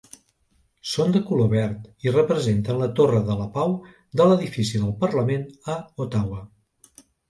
Són 0.91 1.13
de 1.15 1.21
color 1.27 1.51
verd 1.51 2.07
i 2.07 2.15
representen 2.15 2.81
la 2.85 2.89
torre 3.03 3.21
de 3.31 3.37
la 3.45 3.47
Pau 3.61 3.79
de 4.23 4.31
l'edifici 4.33 4.85
del 4.85 5.01
Parlament 5.07 5.49
a 5.77 5.81
Ottawa. 6.09 6.47